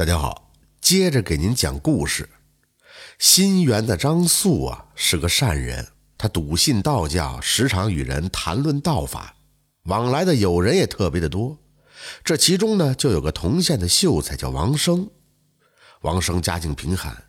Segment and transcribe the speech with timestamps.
[0.00, 0.50] 大家好，
[0.80, 2.26] 接着给您讲故事。
[3.18, 9.36] 新元的张素啊是个善人，他笃信道教，时常与人谈论道法，
[9.82, 11.58] 往来的友人也特别的多。
[12.24, 15.06] 这其中呢，就有个同县的秀才叫王生。
[16.00, 17.24] 王生家境贫寒，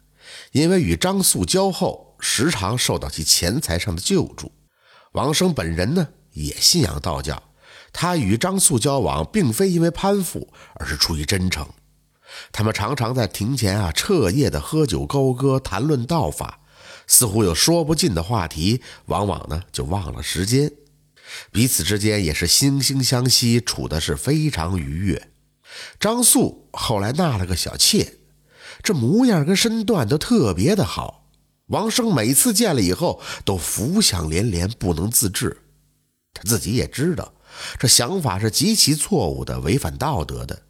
[0.53, 4.49] 因为与张素交厚，时常受到其钱财上的救助。
[5.11, 7.51] 王生本人呢，也信仰道教，
[7.91, 11.67] 他与张素交往，并非因为攀附，而是出于真诚。
[12.51, 16.61] 他们常常在庭前啊彻夜的喝酒高歌，谈论道法，
[17.07, 20.71] 似乎有说不尽的话题，往往呢就忘了时间，
[21.51, 25.29] 彼此之间也是惺惺相惜，处的是非常愉悦。
[25.99, 28.19] 张素后来纳了个小妾，
[28.83, 31.29] 这模样跟身段都特别的好，
[31.67, 35.61] 王生每次见了以后都浮想联连，不能自制。
[36.33, 37.33] 他自己也知道，
[37.79, 40.61] 这想法是极其错误的，违反道德的。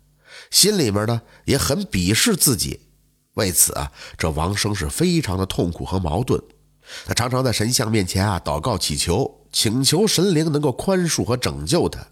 [0.49, 2.79] 心里面呢也很鄙视自己，
[3.35, 6.41] 为此啊，这王生是非常的痛苦和矛盾。
[7.05, 12.05] 他常常在神像面前啊祷告祈求，请求神灵能够宽恕和拯救他。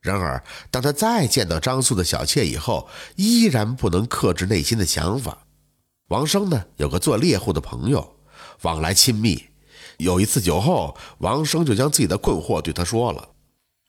[0.00, 5.46] 然而，当他再见到张素的小妾以后，依然不能克制内心的想法。
[6.08, 8.16] 王生呢有个做猎户的朋友，
[8.62, 9.44] 往来亲密。
[9.98, 13.28] 有一次酒后，王生就将自己的困惑对他说了。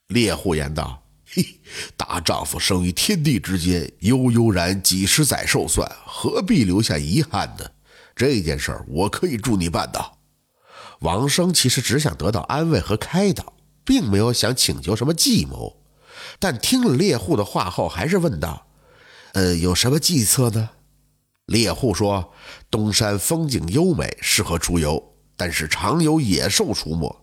[0.08, 1.03] 猎户言道。
[1.30, 1.59] 嘿，
[1.97, 7.66] 大丈夫生于天地之间，悠悠然几十载寿算，何必留下遗憾呢？
[8.16, 10.17] 这件事儿我可以助你办到。
[11.02, 15.78] 王生其实只想得到安慰和开导，并没有想请求什么计谋。
[16.39, 18.67] 但听了猎户的话后，还是问道
[19.33, 20.70] ：“呃，有什么计策呢？”
[21.45, 22.33] 猎户说
[22.72, 27.16] ：“东山风景优美，适合出游，但是常有野兽出没。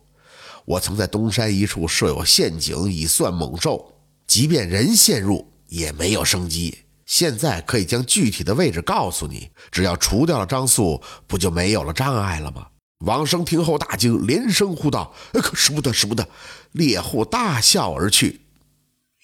[0.64, 3.90] 我曾在东山一处设有陷阱，以算猛兽。”
[4.26, 6.78] 即便人陷入也没有生机。
[7.06, 12.68] 现在可以将具体的位置告诉你，只要除掉了张素，不就没有了障碍了吗？
[13.00, 16.26] 王生听后大惊，连声呼道：“可使不得，使不得！”
[16.72, 18.40] 猎户大笑而去。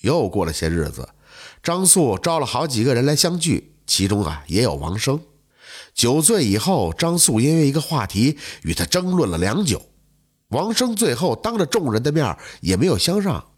[0.02, 1.08] 又过了些日子，
[1.62, 5.18] 张素招了好几个人来相聚，其中啊也有王生。
[5.94, 9.80] 酒醉以后，张素因为一个话题与他争论了良久，
[10.48, 13.49] 王生最后当着众人的面也没有相让。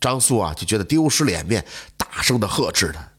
[0.00, 1.64] 张素啊，就觉得丢失脸面，
[1.96, 3.12] 大声的呵斥他。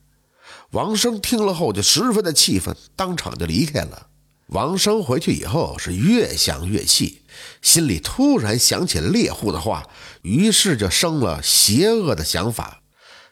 [0.72, 4.08] 王生听了后就十分的气愤，当场就离开了。
[4.48, 7.22] 王生回去以后是越想越气，
[7.62, 9.88] 心里突然想起了猎户的话，
[10.22, 12.82] 于是就生了邪恶的想法。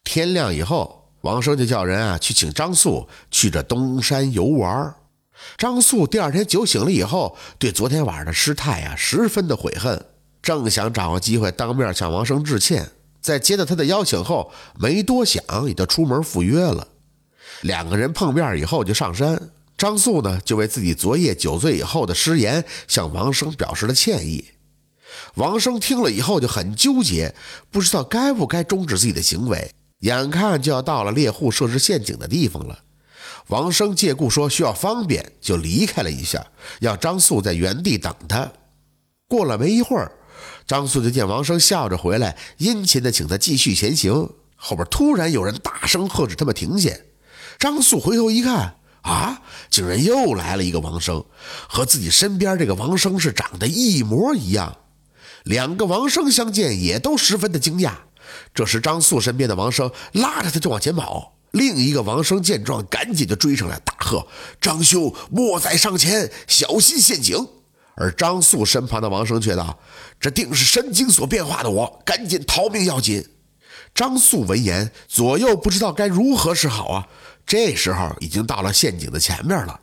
[0.04, 4.96] 天亮以后，王生就叫人啊去请张素去这东山游玩。
[5.58, 10.04] 张素第二天酒醒了以后，对昨天晚上的失态啊十分的悔恨，
[10.42, 12.92] 正想找个机会当面向王生致歉。
[13.22, 16.88] 在接到他的邀请后，没多想也就出门赴约了。
[17.62, 19.52] 两个人碰面以后就上山。
[19.78, 24.46] 张素呢，就为自己昨夜酒醉以后的失言向王生表示了歉意。
[25.36, 27.34] 王生听了以后就很纠结，
[27.70, 29.72] 不知道该不该终止自己的行为。
[30.00, 32.80] 眼看就要到了猎户设置陷阱的地方了，
[33.48, 36.46] 王生借故说需要方便，就离开了一下，
[36.80, 38.52] 要张素在原地等他。
[39.28, 40.12] 过了没一会儿。
[40.66, 44.30] 张素就见王生笑着回来，殷勤地请他继续前行。
[44.56, 46.92] 后边突然有人大声喝止他们停下。
[47.58, 51.24] 张素回头一看，啊，竟然又来了一个王生，
[51.68, 54.78] 和自己身边这个王生是长得一模一样。
[55.44, 57.94] 两个王生相见，也都十分的惊讶。
[58.54, 61.38] 这时，张素身边的王生拉着他就往前跑。
[61.52, 64.26] 另一个王生见状，赶紧就追上来，大喝
[64.62, 67.46] ：“张兄，莫再上前，小心陷阱！”
[67.96, 69.80] 而张素身旁的王生却道
[70.20, 73.24] ：“这定是神经所变化的我，赶紧逃命要紧。”
[73.94, 77.08] 张素闻言，左右不知道该如何是好啊！
[77.46, 79.78] 这时候已经到了陷阱的前面了，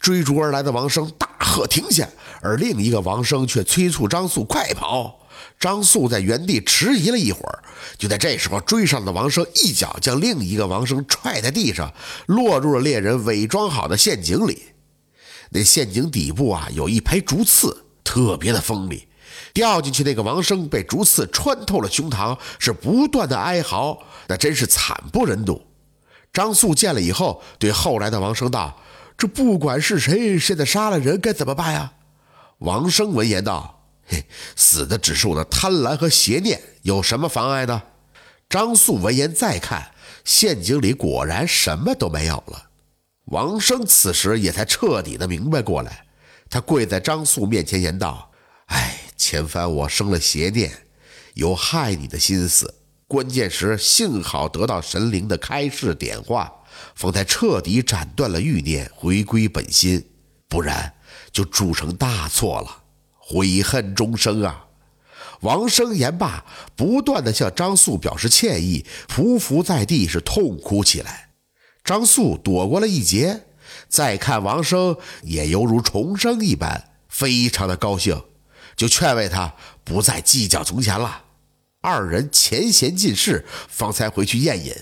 [0.00, 2.08] 追逐而来的王生大喝停下，
[2.40, 5.20] 而另一个王生却催促张素快跑。
[5.60, 7.62] 张素在原地迟疑了一会儿，
[7.96, 11.92] 就在这时候，追上的王生一脚将另一个王生踹在地上，
[12.26, 14.62] 落入了猎人伪装好的陷阱里。
[15.52, 19.06] 那陷阱底部啊，有一排竹刺，特别的锋利。
[19.54, 25.66] 掉进去那个王生被竹刺穿透了胸膛，是不断的哀嚎，那真是惨不忍睹。
[26.32, 28.80] 张素见了以后，对后来的王生道
[29.18, 31.92] ：“这不管是谁，现在杀了人该怎么办呀？”
[32.60, 34.24] 王生闻言道：“嘿，
[34.56, 37.82] 死的只是我的贪婪和邪念，有什么妨碍呢？”
[38.48, 39.92] 张素闻言再看，
[40.24, 42.70] 陷阱里果然什么都没有了。
[43.26, 46.06] 王生此时也才彻底的明白过来，
[46.50, 48.30] 他跪在张素面前言道
[48.66, 50.70] ：“哎，前番我生了邪念，
[51.34, 52.74] 有害你的心思。
[53.06, 56.52] 关键时幸好得到神灵的开示点化，
[56.94, 60.04] 方才彻底斩断了欲念，回归本心，
[60.48, 60.94] 不然
[61.30, 62.84] 就铸成大错了，
[63.18, 64.66] 悔恨终生啊！
[65.42, 66.44] 王生言罢，
[66.74, 71.31] 不断的向张素表示歉意，匍匐在地是痛哭起来。
[71.84, 73.46] 张素躲过了一劫，
[73.88, 78.22] 再看王生也犹如重生一般，非常的高兴，
[78.76, 81.24] 就劝慰他不再计较从前了。
[81.80, 84.72] 二人前嫌尽释，方才回去宴饮。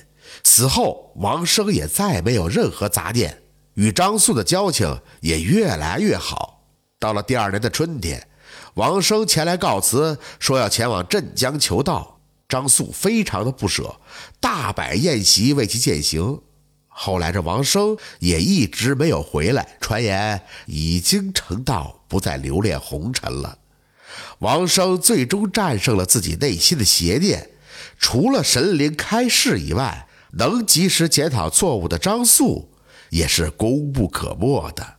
[0.45, 3.43] 死后，王生也再没有任何杂念，
[3.75, 6.67] 与张素的交情也越来越好。
[6.99, 8.29] 到了第二年的春天。
[8.75, 12.21] 王生前来告辞，说要前往镇江求道。
[12.49, 14.01] 张素非常的不舍，
[14.39, 16.43] 大摆宴席为其饯行。
[17.03, 23.57] 后来这王生也一直没有回来，传言已经成道，不再留恋红尘了。
[24.41, 27.53] 王生最终战胜了自己内心的邪念，
[27.99, 32.71] 除了神灵开示以外，能及时检讨错误的张素
[33.09, 34.97] 也是功不可没的。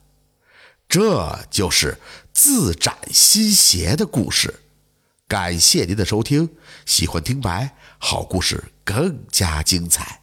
[0.90, 2.00] 这就是
[2.34, 4.62] 自斩心邪的故事。
[5.28, 6.50] 感谢您的收听，
[6.84, 10.21] 喜欢听白好故事更加精彩。